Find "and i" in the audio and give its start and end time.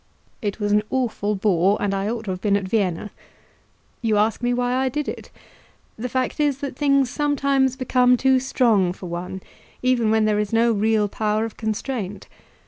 1.79-2.09